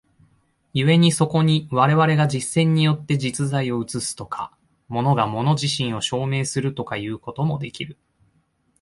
[0.73, 4.51] 故にそこに我々が実践によって実在を映すとか、
[4.87, 7.99] 物が物自身を証明するとかいうこともできる。